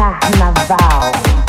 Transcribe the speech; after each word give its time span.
Carnaval. 0.00 1.39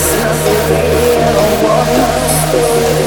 There's 0.00 0.24
nothing 0.24 0.60
real, 0.70 1.60
what 1.62 2.99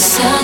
searching 0.00 0.39